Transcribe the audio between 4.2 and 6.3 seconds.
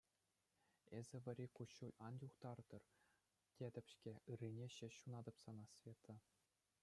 ыррине ҫеҫ сунатӑп сана, Света.